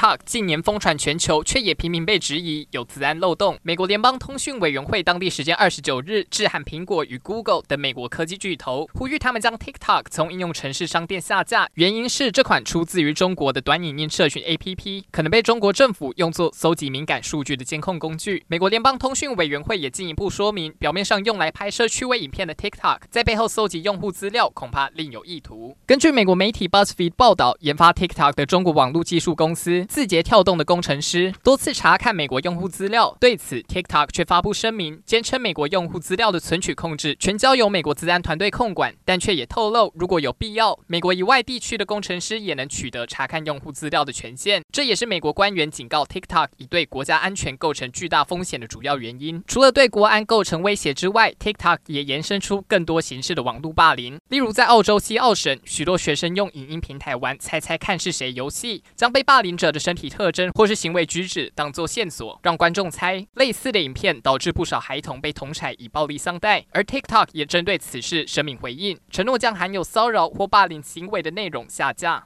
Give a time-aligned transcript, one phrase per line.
[0.00, 3.58] TikTok 近年疯传全球，却也频频被质疑有资安漏洞。
[3.62, 11.68] 美国联邦通讯委员会当地时间二十九日致函苹果与 Google 等美国科技巨头，呼吁他们将 TikTok 从应用程式商店下架。
[11.74, 18.42] 原因是这款出自于中国的短影音社群 APP 可能被中国政府用作搜集敏感数据的监控工具。
[18.48, 25.76] 美国联邦通讯委员会也进一步说明，表面上用来拍摄趣味影片的 TikTok，在背后搜集用户资料，恐怕另有意图。
[25.84, 29.86] 根据美国媒体 BuzzFeed 报道，研发 TikTok 的中国网络技术公司。
[29.90, 44.62] 字节跳动的工程师多次查看美国用户资料，对此 TikTok 却发布声明，坚称美国用户资料的存取控制全交由美国资安团队控管，但却也透露，如果有必要，美国以外地区的工程师也能取得查看用户资料的权限。
[44.72, 49.42] 这也是美国官员警告 TikTok 已对国家安全构成巨大风险的主要原因。
[49.48, 60.10] 除了对国安构成威胁之外，TikTok 也延伸出更多形式的网络霸凌，例如在澳洲西澳省，许多学生用影音平台玩猜猜看是谁游戏，将被霸凌者的身体。
[60.10, 63.24] 特征或是行为举止当做线索，让观众猜。
[63.34, 72.18] 类似的影片导致不少孩童被同侪以暴力相待，而 TikTok 也针对此事声明回应，承诺将含有骚扰或霸凌行为的内容下架。